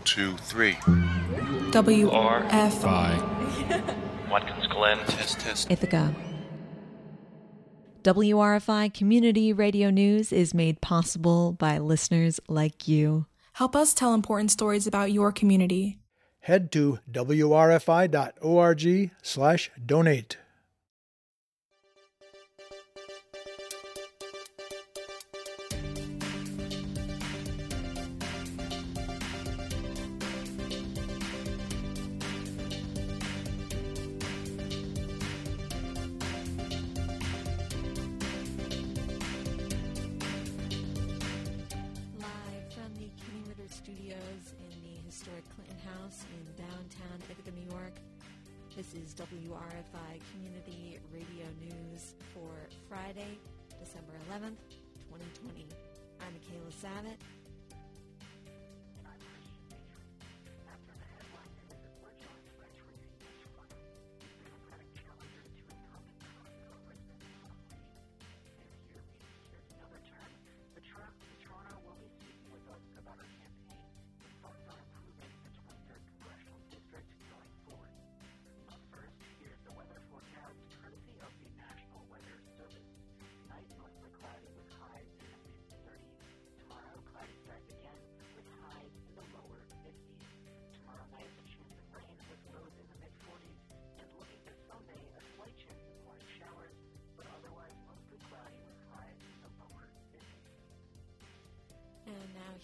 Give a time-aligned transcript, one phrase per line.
[0.00, 0.78] One, two, three.
[1.72, 2.42] W R.
[2.48, 2.82] F
[4.30, 4.96] Watkins Glen.
[5.06, 5.70] Test, test.
[5.70, 6.14] Ithaca.
[8.02, 13.26] WRFI Community Radio News is made possible by listeners like you.
[13.52, 15.98] Help us tell important stories about your community.
[16.40, 18.00] Head to wrfi.org
[54.30, 54.62] 11th,
[55.10, 55.66] 2020.
[56.20, 57.39] I'm Michaela Savitt.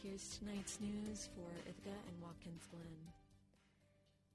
[0.03, 3.01] Here's tonight's news for Ithaca and Watkins Glen.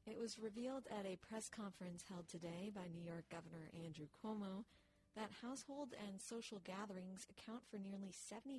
[0.07, 4.65] It was revealed at a press conference held today by New York Governor Andrew Cuomo
[5.15, 8.49] that household and social gatherings account for nearly 74%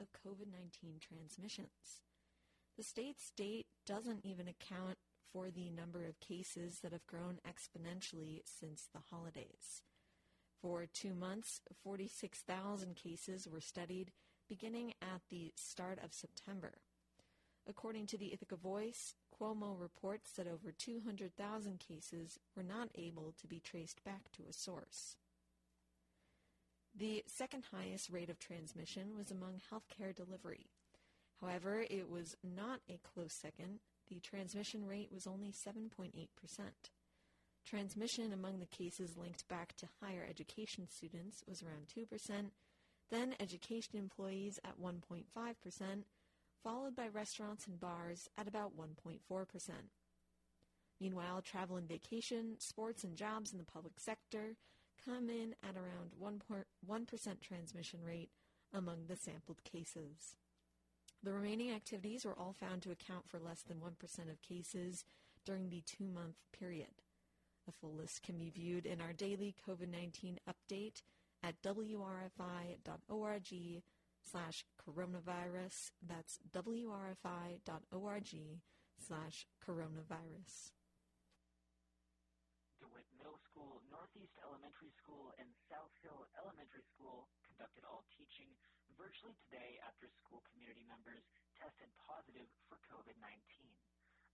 [0.00, 2.02] of COVID 19 transmissions.
[2.76, 4.98] The state's date doesn't even account
[5.32, 9.82] for the number of cases that have grown exponentially since the holidays.
[10.60, 14.12] For two months, 46,000 cases were studied
[14.50, 16.72] beginning at the start of September.
[17.68, 23.46] According to the Ithaca Voice, Cuomo reports that over 200,000 cases were not able to
[23.46, 25.14] be traced back to a source.
[26.98, 30.66] The second highest rate of transmission was among healthcare delivery.
[31.40, 33.78] However, it was not a close second.
[34.08, 36.10] The transmission rate was only 7.8%.
[37.64, 42.50] Transmission among the cases linked back to higher education students was around 2%,
[43.10, 45.24] then education employees at 1.5%,
[46.62, 49.18] followed by restaurants and bars at about 1.4%.
[51.00, 54.56] Meanwhile, travel and vacation, sports and jobs in the public sector
[55.04, 58.30] come in at around 1% transmission rate
[58.72, 60.36] among the sampled cases.
[61.22, 65.04] The remaining activities were all found to account for less than 1% of cases
[65.44, 67.02] during the two month period.
[67.68, 71.02] A full list can be viewed in our daily COVID 19 update
[71.42, 73.50] at wrfi.org
[74.22, 75.90] slash coronavirus.
[76.04, 78.32] That's wrfi.org
[79.00, 80.72] slash coronavirus.
[82.80, 88.48] DeWitt Middle School, Northeast Elementary School, and South Hill Elementary School conducted all teaching
[88.96, 91.24] virtually today after school community members
[91.56, 93.36] tested positive for COVID 19.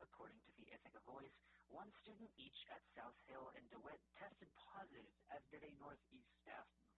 [0.03, 1.34] According to the Ithaca Voice,
[1.71, 6.66] one student each at South Hill and DeWitt tested positive, as did a Northeast staff
[6.78, 6.96] member.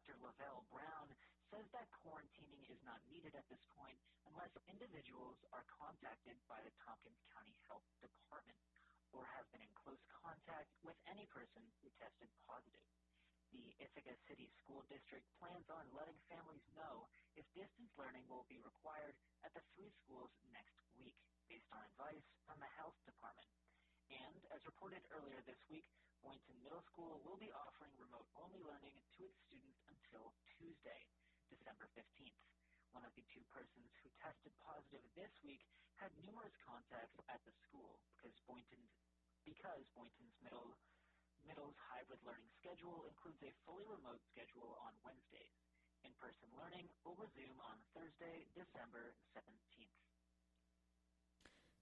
[0.00, 0.16] Dr.
[0.24, 1.12] Luvelle Brown
[1.52, 6.72] says that quarantining is not needed at this point unless individuals are contacted by the
[6.80, 8.56] Tompkins County Health Department
[9.12, 12.80] or have been in close contact with any person who tested positive.
[13.52, 17.04] The Ithaca City School District plans on letting families know
[17.36, 19.12] if distance learning will be required
[19.44, 23.52] at the three schools next week, based on advice from the Health Department.
[24.10, 25.86] And, as reported earlier this week,
[26.20, 31.06] Boynton Middle School will be offering remote-only learning to its students until Tuesday,
[31.46, 32.42] December 15th.
[32.90, 35.62] One of the two persons who tested positive this week
[36.02, 38.90] had numerous contacts at the school because Boynton's
[39.46, 40.74] because Boynton's middle
[41.46, 45.56] Middle's hybrid learning schedule includes a fully remote schedule on Wednesdays,
[46.04, 49.99] in-person learning will resume on Thursday, December 17th.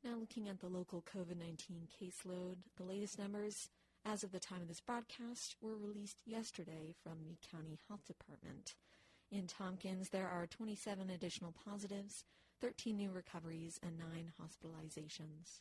[0.05, 3.69] Now, looking at the local COVID 19 caseload, the latest numbers
[4.05, 8.77] as of the time of this broadcast were released yesterday from the County Health Department.
[9.33, 12.25] In Tompkins, there are 27 additional positives,
[12.61, 15.61] 13 new recoveries, and 9 hospitalizations.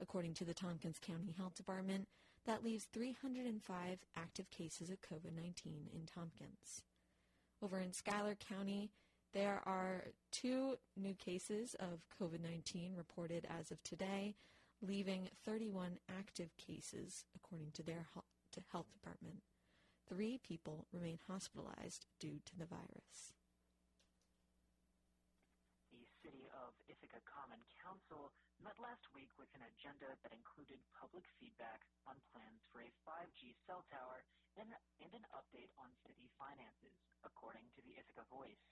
[0.00, 2.08] According to the Tompkins County Health Department,
[2.44, 6.82] that leaves 305 active cases of COVID 19 in Tompkins.
[7.62, 8.90] Over in Schuyler County,
[9.36, 14.32] There are two new cases of COVID 19 reported as of today,
[14.80, 19.44] leaving 31 active cases, according to their health department.
[20.08, 23.36] Three people remain hospitalized due to the virus.
[25.92, 28.32] The City of Ithaca Common Council
[28.64, 33.52] met last week with an agenda that included public feedback on plans for a 5G
[33.68, 34.24] cell tower
[34.56, 34.72] and,
[35.04, 38.64] and an update on city finances, according to the Ithaca Voice.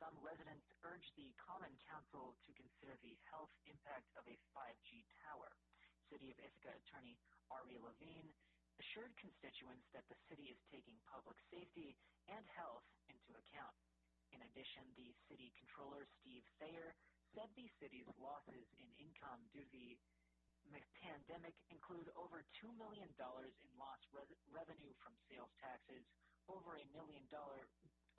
[0.00, 5.52] Some residents urged the Common Council to consider the health impact of a 5G tower.
[6.10, 7.20] City of Ithaca Attorney
[7.52, 8.32] Ari Lavine
[8.80, 11.94] assured constituents that the city is taking public safety
[12.32, 13.76] and health into account.
[14.32, 16.96] In addition, the city controller, Steve Thayer,
[17.36, 19.94] said the city's losses in income due to the
[21.00, 26.04] pandemic include over $2 million in lost re- revenue from sales taxes,
[26.48, 27.68] over a million dollar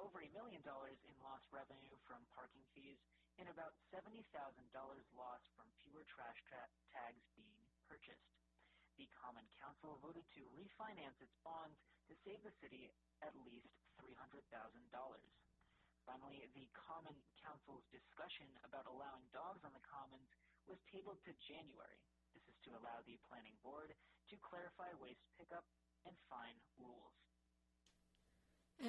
[0.02, 2.98] over a million dollars in lost revenue from parking fees,
[3.38, 4.26] and about $70,000
[5.14, 8.26] lost from fewer trash tra- tags being purchased
[9.02, 11.74] the Common Council voted to refinance its bonds
[12.06, 12.94] to save the city
[13.26, 14.46] at least $300,000.
[16.06, 20.30] Finally, the Common Council's discussion about allowing dogs on the commons
[20.70, 21.98] was tabled to January.
[22.38, 23.94] This is to allow the Planning Board
[24.30, 25.66] to clarify waste pickup
[26.06, 27.31] and fine rules.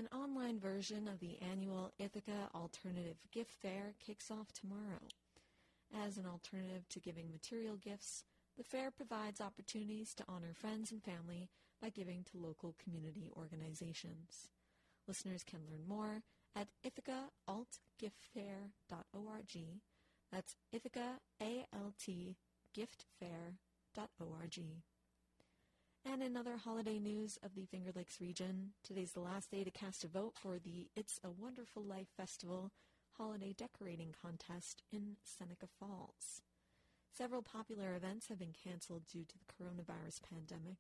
[0.03, 4.99] An online version of the annual Ithaca Alternative Gift Fair kicks off tomorrow.
[5.95, 8.25] As an alternative to giving material gifts,
[8.59, 11.51] the fair provides opportunities to honor friends and family
[11.81, 14.49] by giving to local community organizations.
[15.07, 16.25] Listeners can learn more
[16.57, 19.57] at ithacaaltgiftfair.org.
[20.33, 22.37] That's Ithaca, A-L-T,
[22.77, 24.59] giftfair.org.
[26.05, 29.71] And in other holiday news of the Finger Lakes region, today's the last day to
[29.71, 32.73] cast a vote for the It's a Wonderful Life Festival
[33.17, 36.43] holiday decorating contest in Seneca Falls.
[37.17, 40.79] Several popular events have been canceled due to the coronavirus pandemic,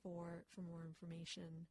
[0.02, 1.66] for more information.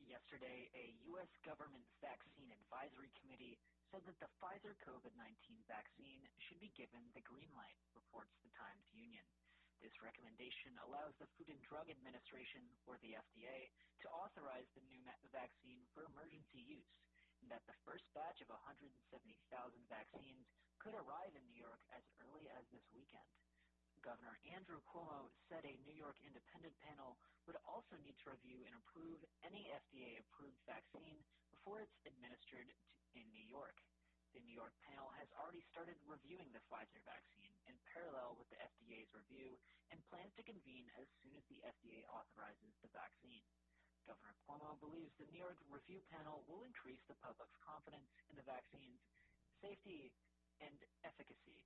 [0.07, 1.27] Yesterday, a U.S.
[1.43, 3.59] government vaccine advisory committee
[3.91, 5.19] said that the Pfizer COVID-19
[5.67, 9.27] vaccine should be given the green light, reports the Times Union.
[9.83, 13.67] This recommendation allows the Food and Drug Administration, or the FDA,
[13.99, 15.03] to authorize the new
[15.35, 16.87] vaccine for emergency use,
[17.43, 18.95] and that the first batch of 170,000
[19.91, 20.47] vaccines
[20.79, 23.27] could arrive in New York as early as this weekend.
[24.05, 27.17] Governor Andrew Cuomo said a New York independent panel
[27.49, 31.17] would also need to review and approve any FDA-approved vaccine
[31.49, 32.69] before it's administered
[33.17, 33.77] in New York.
[34.35, 38.59] The New York panel has already started reviewing the Pfizer vaccine in parallel with the
[38.61, 39.57] FDA's review
[39.89, 43.41] and plans to convene as soon as the FDA authorizes the vaccine.
[44.05, 48.45] Governor Cuomo believes the New York review panel will increase the public's confidence in the
[48.45, 49.01] vaccine's
[49.59, 50.13] safety
[50.61, 51.65] and efficacy.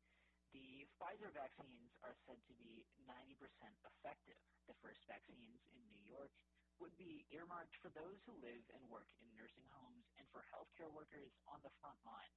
[0.51, 3.39] The Pfizer vaccines are said to be 90%
[3.87, 4.39] effective.
[4.67, 6.31] The first vaccines in New York
[6.79, 10.91] would be earmarked for those who live and work in nursing homes and for healthcare
[10.91, 12.35] workers on the front line.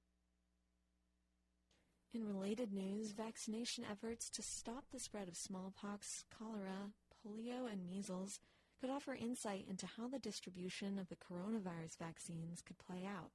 [2.13, 8.39] In related news, vaccination efforts to stop the spread of smallpox, cholera, polio, and measles
[8.79, 13.31] could offer insight into how the distribution of the coronavirus vaccines could play out.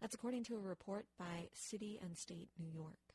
[0.00, 3.07] That's according to a report by City and State New York.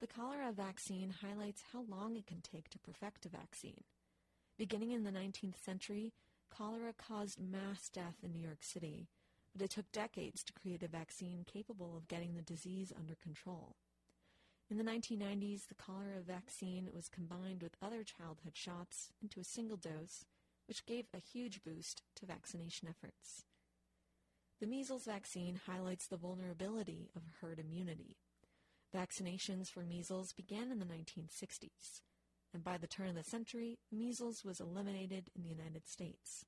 [0.00, 3.84] The cholera vaccine highlights how long it can take to perfect a vaccine.
[4.56, 6.14] Beginning in the 19th century,
[6.50, 9.08] cholera caused mass death in New York City,
[9.54, 13.76] but it took decades to create a vaccine capable of getting the disease under control.
[14.70, 19.76] In the 1990s, the cholera vaccine was combined with other childhood shots into a single
[19.76, 20.24] dose,
[20.66, 23.44] which gave a huge boost to vaccination efforts.
[24.60, 28.16] The measles vaccine highlights the vulnerability of herd immunity.
[28.94, 32.00] Vaccinations for measles began in the 1960s,
[32.52, 36.44] and by the turn of the century, measles was eliminated in the United States.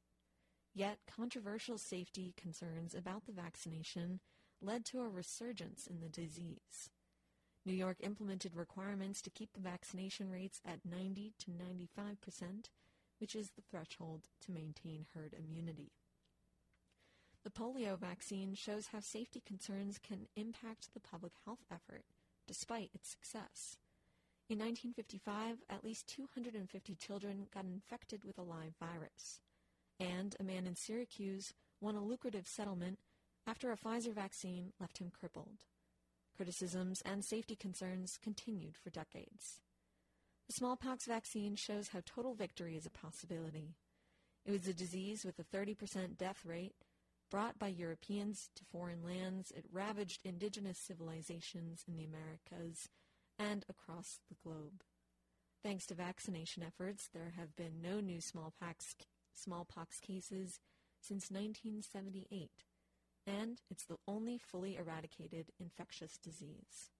[0.74, 4.20] Yet, controversial safety concerns about the vaccination
[4.60, 6.90] led to a resurgence in the disease.
[7.64, 12.70] New York implemented requirements to keep the vaccination rates at 90 to 95 percent,
[13.18, 15.92] which is the threshold to maintain herd immunity.
[17.44, 22.04] The polio vaccine shows how safety concerns can impact the public health effort,
[22.46, 23.76] despite its success.
[24.48, 29.40] In 1955, at least 250 children got infected with a live virus,
[29.98, 32.98] and a man in Syracuse won a lucrative settlement
[33.46, 35.66] after a Pfizer vaccine left him crippled.
[36.36, 39.60] Criticisms and safety concerns continued for decades.
[40.48, 43.76] The smallpox vaccine shows how total victory is a possibility.
[44.44, 46.74] It was a disease with a 30% death rate.
[47.32, 52.90] Brought by Europeans to foreign lands, it ravaged indigenous civilizations in the Americas
[53.38, 54.84] and across the globe.
[55.64, 58.96] Thanks to vaccination efforts, there have been no new smallpox,
[59.32, 60.60] smallpox cases
[61.00, 62.50] since 1978
[63.26, 66.90] and it's the only fully eradicated infectious disease.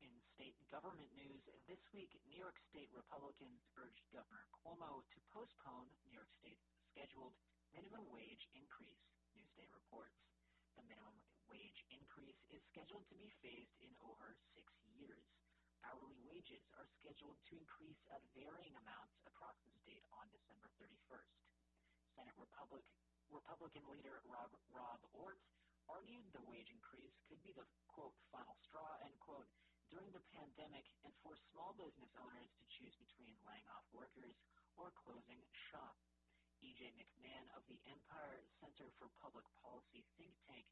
[0.00, 5.90] In state government news, this week, New York State Republicans urged Governor Cuomo to postpone
[6.06, 7.32] New York State's scheduled
[7.72, 9.00] minimum wage increase,
[9.32, 10.12] Newsday reports.
[10.76, 11.16] The minimum
[11.48, 15.24] wage increase is scheduled to be phased in over six years.
[15.88, 21.32] Hourly wages are scheduled to increase at varying amounts across the state on December 31st.
[22.12, 22.84] Senate Republic,
[23.32, 25.40] Republican leader Rob, Rob Ortt
[25.88, 29.48] argued the wage increase could be the, quote, final straw, end quote,
[29.88, 34.36] during the pandemic and force small business owners to choose between laying off workers
[34.76, 35.40] or closing
[35.72, 35.96] shop.
[36.62, 36.94] E.J.
[36.94, 40.62] McMahon of the Empire Center for Public Policy think tank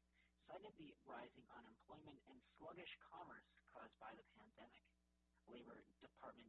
[0.47, 3.43] cited the rising unemployment and sluggish commerce
[3.75, 4.87] caused by the pandemic.
[5.51, 6.47] Labor Department,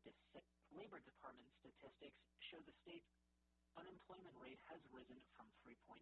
[0.70, 3.02] Labor Department statistics show the state
[3.74, 5.98] unemployment rate has risen from 3.9%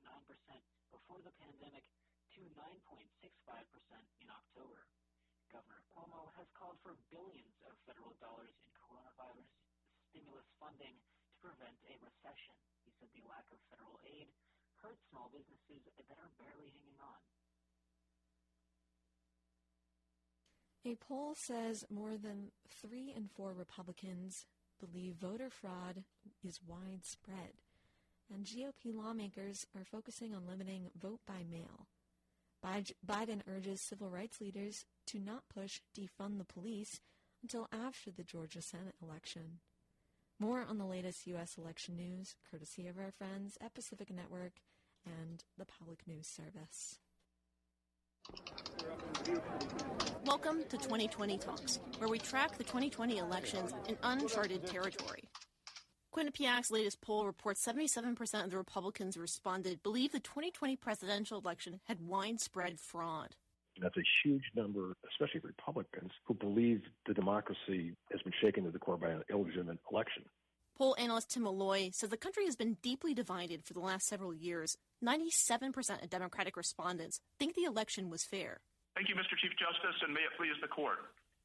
[0.93, 1.89] before the pandemic
[2.37, 3.09] to 9.65%
[4.21, 4.85] in October.
[5.49, 9.49] Governor Cuomo has called for billions of federal dollars in coronavirus
[10.13, 12.53] stimulus funding to prevent a recession.
[13.01, 14.29] Said the lack of federal aid
[15.11, 17.21] small businesses that are barely hanging on.
[20.85, 24.47] A poll says more than three in four Republicans
[24.79, 26.05] believe voter fraud
[26.47, 27.61] is widespread,
[28.33, 31.87] and GOP lawmakers are focusing on limiting vote by mail.
[32.65, 37.01] Biden urges civil rights leaders to not push defund the police
[37.43, 39.61] until after the Georgia Senate election.
[40.41, 41.59] More on the latest U.S.
[41.59, 44.53] election news, courtesy of our friends at Pacifica Network
[45.05, 46.99] and the Public News Service.
[50.25, 55.29] Welcome to 2020 Talks, where we track the 2020 elections in uncharted territory.
[56.17, 61.81] Quinnipiac's latest poll reports 77% of the Republicans who responded believe the 2020 presidential election
[61.85, 63.37] had widespread fraud.
[63.81, 68.79] That's a huge number, especially Republicans, who believe the democracy has been shaken to the
[68.79, 70.25] core by an illegitimate election.
[70.77, 74.33] Poll analyst Tim Malloy says the country has been deeply divided for the last several
[74.33, 74.77] years.
[75.05, 78.61] 97% of Democratic respondents think the election was fair.
[78.95, 79.37] Thank you, Mr.
[79.41, 80.99] Chief Justice, and may it please the court.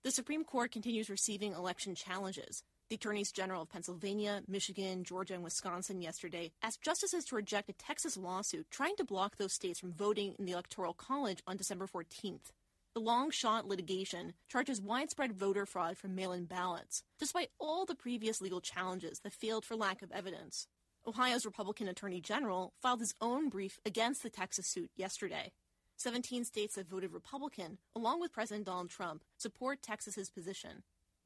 [0.03, 2.63] The Supreme Court continues receiving election challenges.
[2.87, 7.73] The attorneys general of Pennsylvania, Michigan, Georgia, and Wisconsin yesterday asked justices to reject a
[7.73, 11.87] Texas lawsuit trying to block those states from voting in the Electoral College on December
[11.87, 12.51] 14th.
[12.93, 17.95] The long shot litigation charges widespread voter fraud from mail in ballots, despite all the
[17.95, 20.67] previous legal challenges that failed for lack of evidence.
[21.07, 25.51] Ohio's Republican Attorney General filed his own brief against the Texas suit yesterday.
[25.97, 30.83] 17 states that voted Republican, along with President Donald Trump, support Texas's position.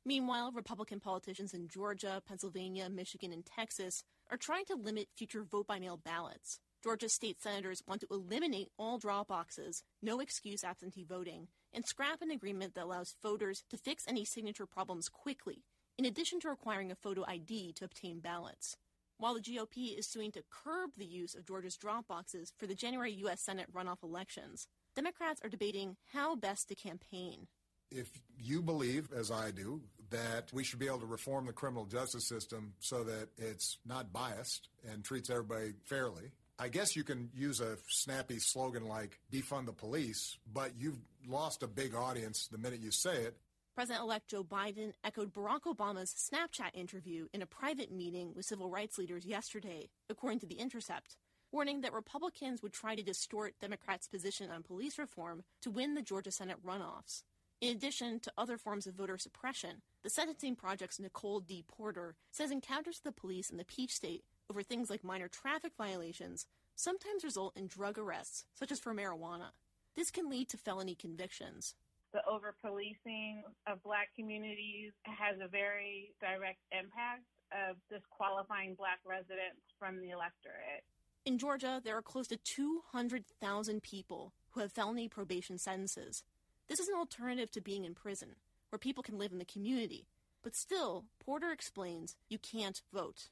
[0.10, 5.68] Meanwhile, Republican politicians in Georgia, Pennsylvania, Michigan, and Texas are trying to limit future vote
[5.68, 6.60] by mail ballots.
[6.84, 12.24] Georgia state senators want to eliminate all drop boxes, no excuse absentee voting, and scrap
[12.24, 15.62] an agreement that allows voters to fix any signature problems quickly,
[15.96, 18.78] in addition to requiring a photo ID to obtain ballots.
[19.20, 22.74] While the GOP is suing to curb the use of Georgia's drop boxes for the
[22.74, 23.42] January U.S.
[23.42, 27.46] Senate runoff elections, Democrats are debating how best to campaign.
[27.92, 31.86] If you believe, as I do, that we should be able to reform the criminal
[31.86, 37.30] justice system so that it's not biased and treats everybody fairly, I guess you can
[37.34, 42.58] use a snappy slogan like defund the police, but you've lost a big audience the
[42.58, 43.38] minute you say it.
[43.76, 48.70] President elect Joe Biden echoed Barack Obama's Snapchat interview in a private meeting with civil
[48.70, 51.16] rights leaders yesterday, according to The Intercept,
[51.54, 56.02] warning that Republicans would try to distort Democrats' position on police reform to win the
[56.02, 57.24] Georgia Senate runoffs.
[57.62, 61.66] In addition to other forms of voter suppression, the Sentencing Project's Nicole D.
[61.68, 65.74] Porter says encounters with the police in the Peach State over things like minor traffic
[65.78, 69.52] violations sometimes result in drug arrests, such as for marijuana.
[69.98, 71.76] This can lead to felony convictions.
[72.14, 79.68] The over policing of black communities has a very direct impact of disqualifying black residents
[79.78, 80.86] from the electorate.
[81.26, 86.24] In Georgia, there are close to 200,000 people who have felony probation sentences.
[86.70, 88.36] This is an alternative to being in prison,
[88.70, 90.06] where people can live in the community.
[90.44, 93.30] But still, Porter explains you can't vote.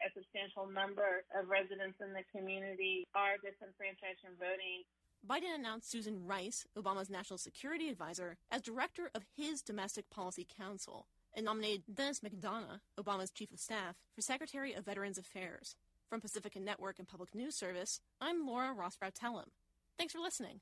[0.00, 4.84] A substantial number of residents in the community are disenfranchised from voting.
[5.28, 11.06] Biden announced Susan Rice, Obama's national security advisor, as director of his Domestic Policy Council,
[11.34, 15.76] and nominated Denis McDonough, Obama's chief of staff, for Secretary of Veterans Affairs.
[16.08, 19.50] From Pacifica Network and Public News Service, I'm Laura Rosbrow Telem.
[19.98, 20.60] Thanks for listening.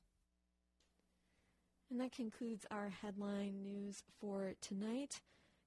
[1.91, 5.21] And that concludes our headline news for tonight.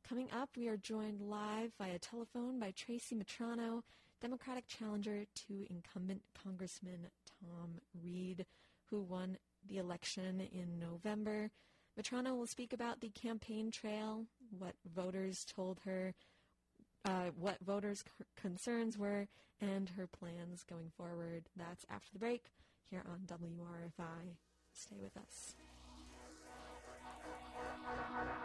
[0.08, 3.82] Coming up, we are joined live via telephone by Tracy Mitrano,
[4.20, 7.08] Democratic challenger to incumbent Congressman
[7.40, 8.46] Tom Reed,
[8.88, 9.36] who won
[9.68, 11.50] the election in November.
[12.00, 14.26] Mitrano will speak about the campaign trail,
[14.56, 16.14] what voters told her,
[17.04, 18.04] uh, what voters'
[18.36, 19.26] concerns were,
[19.60, 21.44] and her plans going forward.
[21.56, 22.52] That's after the break
[22.90, 24.36] here on WRFI.
[24.72, 25.54] Stay with us.
[27.92, 28.41] Rudy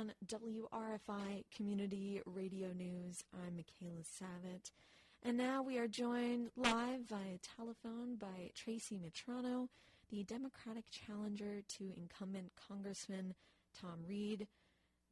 [0.00, 4.70] on WRFI Community Radio News, I'm Michaela Savitt.
[5.22, 9.68] And now we are joined live via telephone by Tracy Mitrano,
[10.08, 13.34] the Democratic challenger to incumbent Congressman
[13.78, 14.46] Tom Reed.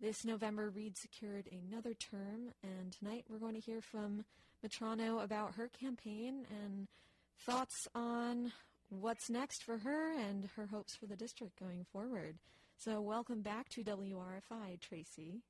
[0.00, 4.24] This November, Reed secured another term, and tonight we're going to hear from
[4.66, 6.88] Mitrano about her campaign and
[7.36, 8.52] thoughts on
[8.88, 12.38] what's next for her and her hopes for the district going forward.
[12.80, 15.42] So, welcome back to WRFI, Tracy.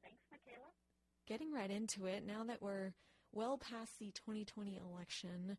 [0.00, 0.70] Thanks, Michaela.
[1.26, 2.92] Getting right into it, now that we're
[3.32, 5.56] well past the 2020 election,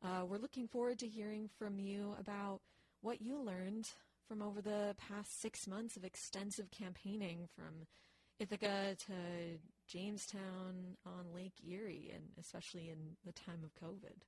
[0.00, 2.60] uh, we're looking forward to hearing from you about
[3.00, 3.90] what you learned
[4.28, 7.88] from over the past six months of extensive campaigning from
[8.38, 14.22] Ithaca to Jamestown on Lake Erie, and especially in the time of COVID.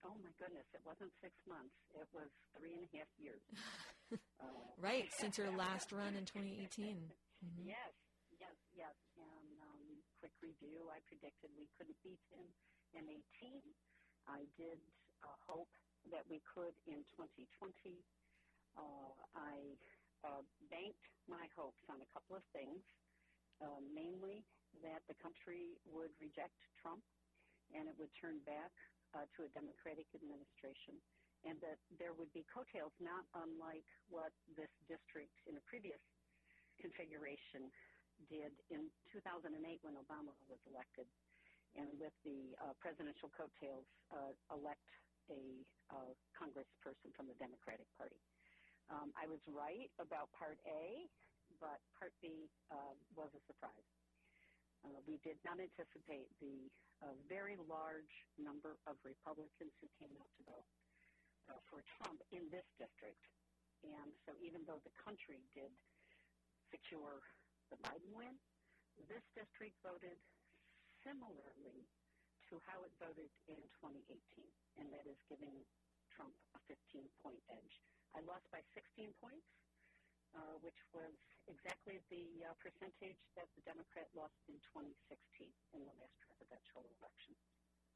[0.00, 1.76] Oh my goodness, it wasn't six months.
[1.92, 3.42] It was three and a half years.
[4.40, 4.48] uh,
[4.80, 6.96] Right, since your last run in 2018.
[7.44, 7.64] Mhm.
[7.68, 7.92] Yes,
[8.40, 8.96] yes, yes.
[9.20, 9.84] And um,
[10.20, 12.44] quick review, I predicted we couldn't beat him
[12.96, 13.04] in
[13.44, 13.60] 18.
[14.28, 14.80] I did
[15.24, 15.72] uh, hope
[16.08, 18.00] that we could in 2020.
[18.80, 19.76] Uh, I
[20.24, 20.40] uh,
[20.72, 22.80] banked my hopes on a couple of things,
[23.60, 24.44] uh, mainly
[24.80, 27.04] that the country would reject Trump
[27.76, 28.72] and it would turn back
[29.14, 30.98] uh, to a Democratic administration,
[31.46, 36.00] and that there would be coattails not unlike what this district in a previous
[36.80, 37.68] configuration
[38.28, 39.48] did in 2008
[39.80, 41.08] when Obama was elected,
[41.76, 44.84] and with the uh, presidential coattails, uh, elect
[45.30, 45.62] a
[45.94, 48.18] uh, congressperson from the Democratic Party.
[48.90, 51.06] Um, I was right about Part A,
[51.62, 53.86] but Part B uh, was a surprise.
[54.82, 56.66] Uh, we did not anticipate the
[57.00, 60.68] uh, very large number of Republicans who came out to vote
[61.48, 63.20] uh, for Trump in this district.
[63.80, 65.72] And so even though the country did
[66.68, 67.24] secure
[67.72, 68.36] the Biden win,
[69.08, 70.20] this district voted
[71.00, 71.88] similarly
[72.52, 74.12] to how it voted in 2018,
[74.76, 75.54] and that is giving
[76.12, 77.74] Trump a 15 point edge.
[78.12, 79.46] I lost by 16 points,
[80.36, 81.12] uh, which was
[81.48, 87.34] exactly the uh, percentage that the Democrat lost in 2016 in the last presidential election.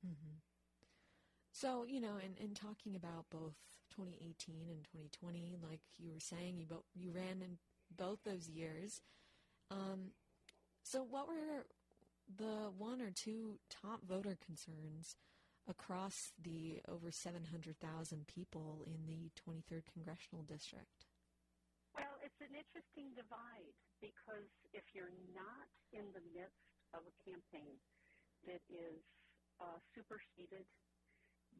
[0.02, 0.38] hmm
[1.52, 3.56] So, you know, in, in talking about both
[3.94, 7.58] 2018 and 2020, like you were saying, you bo- you ran in
[7.94, 9.00] both those years.
[9.70, 10.12] Um,
[10.82, 11.66] so, what were
[12.34, 15.16] the one or two top voter concerns
[15.68, 21.06] across the over 700,000 people in the 23rd Congressional District?
[22.44, 23.72] An interesting divide
[24.04, 24.44] because
[24.76, 25.64] if you're not
[25.96, 27.72] in the midst of a campaign
[28.44, 29.00] that is
[29.64, 30.68] uh, superseded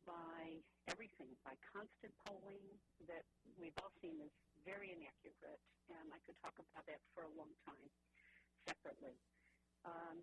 [0.05, 0.61] by
[0.93, 2.61] everything, by constant polling
[3.09, 3.25] that
[3.57, 4.35] we've all seen is
[4.69, 5.57] very inaccurate,
[5.89, 7.89] and I could talk about that for a long time
[8.69, 9.17] separately.
[9.89, 10.21] Um,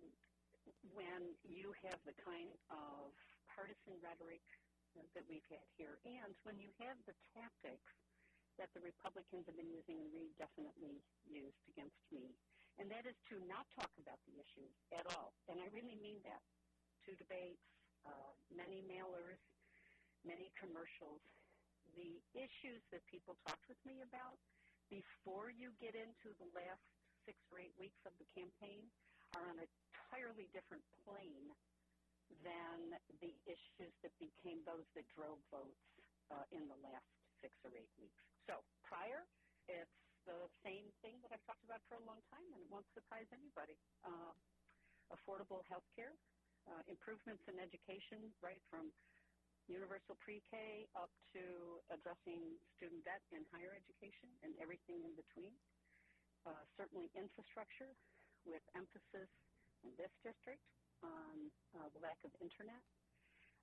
[0.94, 3.10] when you have the kind of
[3.50, 4.46] partisan rhetoric
[5.18, 7.90] that we've had here, and when you have the tactics
[8.60, 12.32] that the Republicans have been using and definitely used against me,
[12.80, 15.32] and that is to not talk about the issues at all.
[15.48, 16.40] And I really mean that.
[17.02, 17.66] Two debates,
[18.06, 19.42] uh, many mailers,
[20.22, 21.18] many commercials.
[21.98, 24.38] The issues that people talked with me about
[24.86, 26.84] before you get into the last
[27.26, 28.86] six or eight weeks of the campaign
[29.34, 31.50] are on an entirely different plane
[32.46, 35.84] than the issues that became those that drove votes
[36.32, 37.08] uh, in the last
[37.44, 38.31] six or eight weeks.
[38.46, 39.22] So prior,
[39.68, 42.86] it's the same thing that I've talked about for a long time, and it won't
[42.94, 43.78] surprise anybody.
[44.02, 44.34] Uh,
[45.10, 46.14] affordable health care,
[46.66, 48.90] uh, improvements in education, right from
[49.70, 51.42] universal pre-K up to
[51.94, 55.54] addressing student debt in higher education and everything in between.
[56.42, 57.94] Uh, certainly infrastructure
[58.42, 59.30] with emphasis
[59.86, 60.62] in this district
[61.06, 62.82] on uh, the lack of internet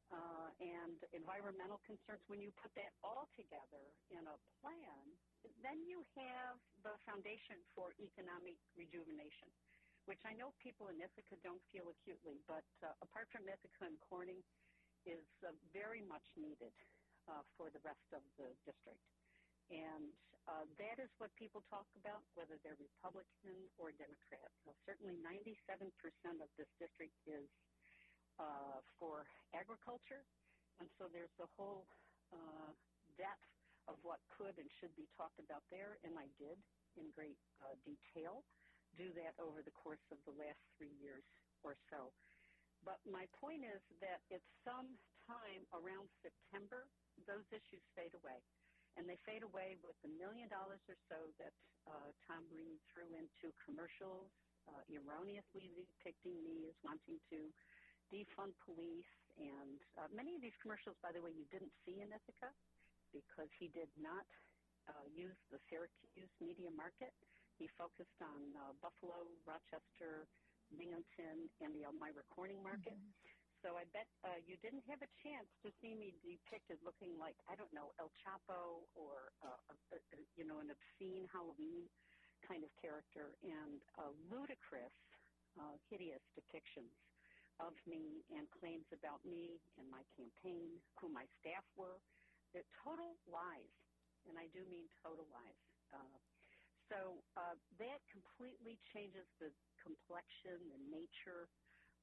[0.10, 2.22] uh, and environmental concerns.
[2.26, 5.04] When you put that all together in a plan,
[5.62, 9.50] then you have the foundation for economic rejuvenation,
[10.10, 13.98] which I know people in Ithaca don't feel acutely, but uh, apart from Ithaca and
[14.10, 14.42] Corning,
[15.08, 16.76] is uh, very much needed
[17.32, 19.00] uh, for the rest of the district.
[19.70, 20.12] And
[20.50, 24.50] uh, that is what people talk about, whether they're Republican or Democrat.
[24.66, 25.94] Uh, certainly 97%
[26.42, 27.46] of this district is
[28.40, 30.24] uh, for agriculture,
[30.80, 31.86] and so there's a whole
[32.32, 32.72] uh,
[33.18, 33.50] depth
[33.88, 36.58] of what could and should be talked about there, and I did
[36.96, 38.48] in great uh, detail
[38.98, 41.24] do that over the course of the last three years
[41.64, 42.14] or so.
[42.82, 44.98] But my point is that it's some
[45.28, 46.90] time around September,
[47.28, 48.40] those issues fade away.
[48.96, 51.54] And they fade away with the million dollars or so that
[51.86, 54.32] uh, Tom Reed threw into commercials,
[54.68, 57.40] uh, erroneously depicting me as wanting to
[58.10, 59.10] defund police.
[59.40, 62.52] And uh, many of these commercials, by the way, you didn't see in Ithaca
[63.16, 64.28] because he did not
[64.90, 67.14] uh, use the Syracuse media market.
[67.56, 70.28] He focused on uh, Buffalo, Rochester,
[70.76, 72.96] Binghamton, and the Elmira Corning market.
[72.96, 73.16] Mm-hmm.
[73.60, 77.36] So I bet uh, you didn't have a chance to see me depicted looking like
[77.52, 81.84] I don't know El Chapo or uh, a, a, you know an obscene Halloween
[82.48, 84.96] kind of character and uh, ludicrous,
[85.60, 86.96] uh, hideous depictions
[87.60, 92.00] of me and claims about me and my campaign, who my staff were.
[92.56, 93.76] They're total lies,
[94.26, 95.62] and I do mean total lies.
[95.94, 96.18] Uh,
[96.90, 101.46] so uh, that completely changes the complexion and nature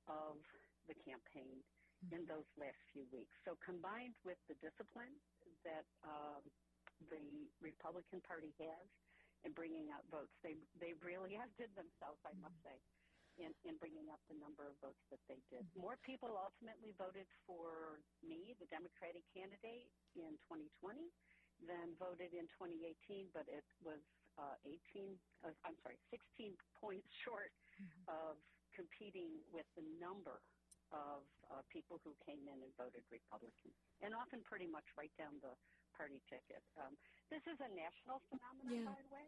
[0.06, 0.38] of
[0.86, 1.58] the campaign
[2.14, 2.30] in mm-hmm.
[2.30, 3.34] those last few weeks.
[3.42, 5.16] So combined with the discipline
[5.66, 6.44] that um,
[7.10, 8.86] the Republican Party has
[9.42, 12.78] in bringing out votes, they they really outdid themselves, I must say,
[13.36, 15.64] in, in bringing up the number of votes that they did.
[15.64, 15.84] Mm-hmm.
[15.84, 21.12] More people ultimately voted for me, the Democratic candidate, in 2020
[21.64, 24.00] than voted in 2018, but it was
[24.36, 24.56] uh,
[24.92, 28.04] 18, uh, I'm sorry, 16 points short mm-hmm.
[28.08, 28.36] of
[28.76, 30.44] competing with the number
[30.92, 33.72] of uh, people who came in and voted Republican,
[34.04, 35.50] and often pretty much right down the
[35.96, 36.62] party ticket.
[36.76, 36.92] Um,
[37.32, 38.86] this is a national phenomenon, yeah.
[38.86, 39.26] by the way.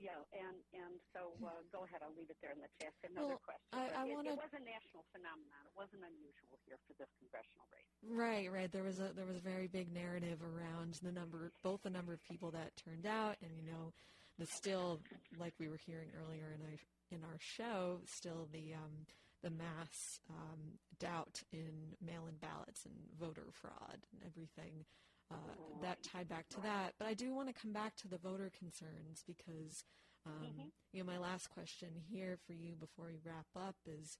[0.00, 2.00] Yeah, and and so uh, go ahead.
[2.00, 3.68] I'll leave it there and let you ask another well, question.
[3.76, 4.32] I, I it, wanna...
[4.32, 5.60] it was a national phenomenon.
[5.68, 7.92] It wasn't unusual here for this congressional race.
[8.08, 8.72] Right, right.
[8.72, 12.16] There was a there was a very big narrative around the number, both the number
[12.16, 13.92] of people that turned out, and you know,
[14.40, 15.04] the still
[15.36, 16.80] like we were hearing earlier in our
[17.12, 19.04] in our show, still the um,
[19.44, 24.84] the mass um, doubt in mail-in ballots and voter fraud and everything
[25.30, 26.94] uh, that tied back to that.
[26.98, 29.84] But I do want to come back to the voter concerns because,
[30.26, 30.68] um, mm-hmm.
[30.92, 34.18] you know, my last question here for you before we wrap up is,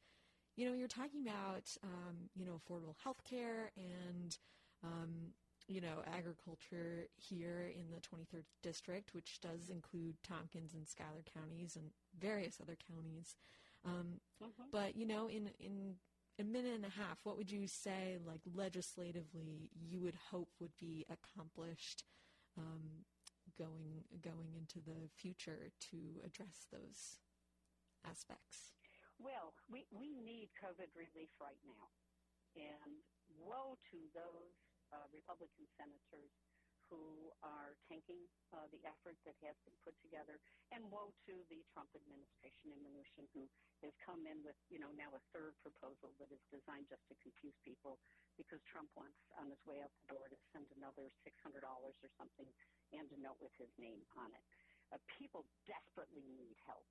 [0.57, 4.39] you know, you're talking about, um, you know, affordable health care and,
[4.85, 5.33] um,
[5.69, 11.77] you know, agriculture here in the 23rd district, which does include Tompkins and Schuyler counties
[11.77, 13.37] and various other counties.
[13.85, 14.65] Um, mm-hmm.
[14.73, 15.95] But you know, in in
[16.41, 20.77] a minute and a half, what would you say, like legislatively, you would hope would
[20.81, 22.05] be accomplished
[22.57, 23.05] um,
[23.59, 27.21] going going into the future to address those
[28.09, 28.73] aspects?
[29.21, 31.93] Well, we, we need COVID relief right now.
[32.57, 33.05] And
[33.37, 34.57] woe to those
[34.91, 36.33] uh, Republican senators
[36.91, 40.43] who are tanking uh, the effort that has been put together,
[40.75, 43.47] and woe to the Trump administration and Mnuchin, who
[43.87, 47.15] has come in with, you know, now a third proposal that is designed just to
[47.23, 48.03] confuse people
[48.37, 52.51] because Trump wants on his way out the door to send another $600 or something
[52.93, 54.45] and a note with his name on it.
[54.91, 56.87] Uh, people desperately need help.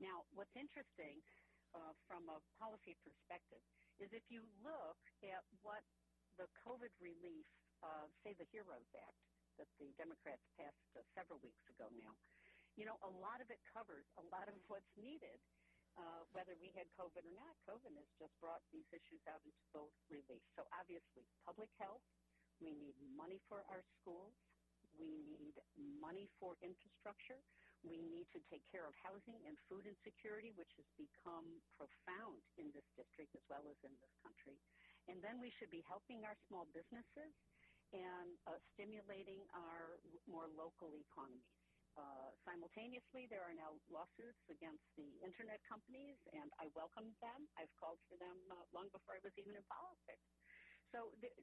[0.00, 1.22] Now, what's interesting
[1.74, 3.62] uh, from a policy perspective
[3.98, 5.84] is if you look at what
[6.38, 7.46] the COVID relief,
[7.82, 9.22] uh, say the HEROES Act,
[9.58, 12.14] that the Democrats passed uh, several weeks ago now,
[12.78, 15.38] you know, a lot of it covers a lot of what's needed,
[15.98, 17.54] uh, whether we had COVID or not.
[17.66, 20.42] COVID has just brought these issues out into both relief.
[20.54, 22.02] So obviously, public health,
[22.62, 24.34] we need money for our schools,
[24.98, 25.54] we need
[26.02, 27.38] money for infrastructure.
[27.86, 31.46] We need to take care of housing and food insecurity, which has become
[31.78, 34.58] profound in this district as well as in this country.
[35.06, 37.30] And then we should be helping our small businesses
[37.92, 41.44] and uh, stimulating our more local economies.
[41.98, 47.50] Uh, simultaneously, there are now lawsuits against the internet companies, and I welcome them.
[47.58, 50.22] I've called for them uh, long before I was even in politics.
[50.94, 51.34] So, th-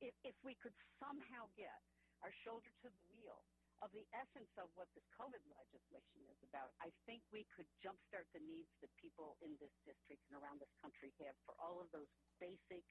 [0.00, 1.76] if, if we could somehow get
[2.24, 3.44] our shoulder to the wheel
[3.84, 8.26] of the essence of what this COVID legislation is about, I think we could jumpstart
[8.34, 11.90] the needs that people in this district and around this country have for all of
[11.94, 12.10] those
[12.42, 12.82] basic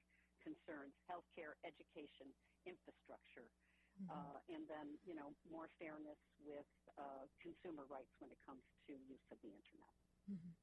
[0.48, 2.32] concerns healthcare, education,
[2.64, 3.52] infrastructure.
[4.00, 4.14] Mm-hmm.
[4.14, 8.96] Uh, and then, you know, more fairness with uh, consumer rights when it comes to
[9.04, 9.94] use of the internet.
[10.30, 10.54] Mm-hmm.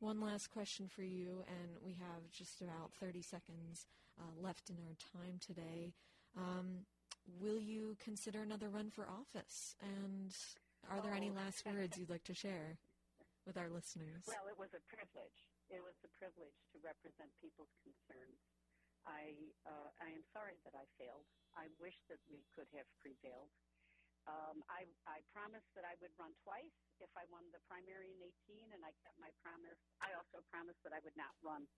[0.00, 4.78] One last question for you, and we have just about 30 seconds uh, left in
[4.78, 5.92] our time today.
[6.38, 6.86] Um,
[7.42, 9.74] will you consider another run for office?
[9.82, 10.32] And
[10.86, 11.18] are there oh.
[11.18, 12.78] any last words you'd like to share
[13.42, 14.22] with our listeners?
[14.24, 15.38] Well, it was a privilege.
[15.68, 18.38] It was a privilege to represent people's concerns.
[19.08, 21.28] I uh, I am sorry that I failed.
[21.54, 23.52] I wish that we could have prevailed.
[24.26, 28.22] Um, I I promised that I would run twice if I won the primary in
[28.22, 29.78] 18, and I kept my promise.
[30.00, 31.68] I also promised that I would not run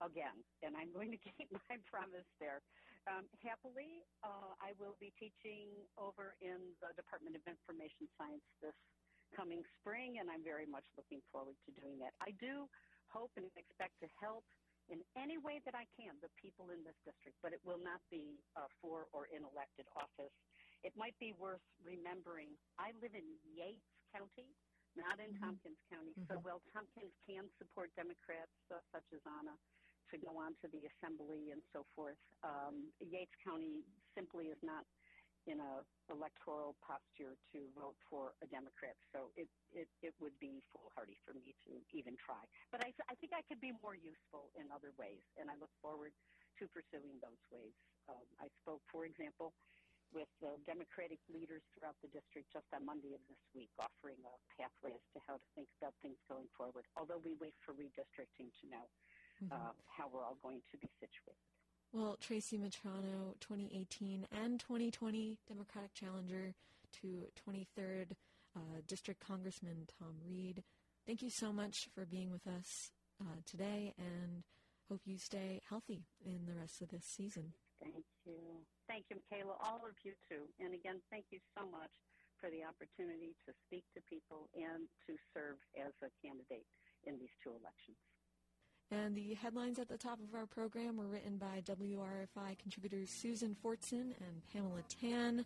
[0.00, 2.64] again, and I'm going to keep my promise there.
[3.06, 8.74] Um, happily, uh, I will be teaching over in the Department of Information Science this
[9.36, 12.14] coming spring, and I'm very much looking forward to doing that.
[12.20, 12.68] I do
[13.12, 14.46] hope and expect to help
[14.90, 18.02] in any way that I can the people in this district, but it will not
[18.10, 20.34] be uh, for or in elected office.
[20.82, 24.50] It might be worth remembering I live in Yates County,
[24.98, 25.46] not in mm-hmm.
[25.46, 26.12] Tompkins County.
[26.18, 26.26] Mm-hmm.
[26.26, 29.54] So while Tompkins can support Democrats uh, such as Anna
[30.10, 33.86] to go on to the assembly and so forth, um, Yates County
[34.18, 34.82] simply is not
[35.48, 35.80] in a
[36.12, 38.98] electoral posture to vote for a Democrat.
[39.14, 42.42] So it, it, it would be foolhardy for me to even try.
[42.68, 45.72] But I, I think I could be more useful in other ways, and I look
[45.80, 46.12] forward
[46.60, 47.72] to pursuing those ways.
[48.10, 49.54] Um, I spoke, for example,
[50.10, 54.34] with uh, Democratic leaders throughout the district just on Monday of this week, offering a
[54.58, 58.50] pathway as to how to think about things going forward, although we wait for redistricting
[58.60, 58.86] to know
[59.38, 59.54] mm-hmm.
[59.54, 61.59] uh, how we're all going to be situated.
[61.92, 66.54] Well, Tracy Mitrano, 2018 and 2020 Democratic challenger
[67.02, 68.14] to 23rd
[68.54, 70.62] uh, District Congressman Tom Reed,
[71.06, 74.44] thank you so much for being with us uh, today and
[74.88, 77.54] hope you stay healthy in the rest of this season.
[77.82, 78.38] Thank you.
[78.86, 79.58] Thank you, Michaela.
[79.58, 80.46] All of you too.
[80.62, 81.90] And again, thank you so much
[82.38, 86.66] for the opportunity to speak to people and to serve as a candidate
[87.02, 87.98] in these two elections.
[88.92, 93.56] And the headlines at the top of our program were written by WRFI contributors Susan
[93.64, 95.44] Fortson and Pamela Tan.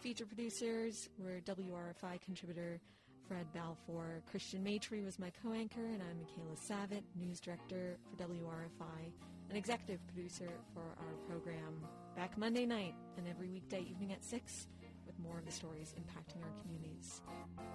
[0.00, 2.80] Feature producers were WRFI contributor
[3.26, 4.22] Fred Balfour.
[4.30, 9.12] Christian Maitre was my co-anchor, and I'm Michaela Savitt, news director for WRFI,
[9.48, 11.80] and executive producer for our program.
[12.14, 14.66] Back Monday night and every weekday evening at 6
[15.06, 17.22] with more of the stories impacting our communities.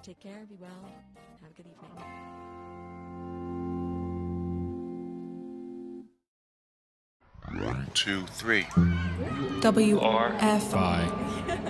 [0.04, 0.92] Take care, be well,
[1.42, 2.89] have a good evening.
[7.90, 8.68] two, three.
[9.62, 11.10] W R F I